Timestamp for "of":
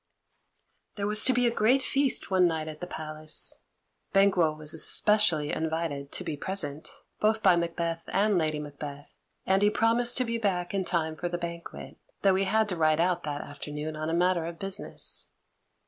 14.47-14.57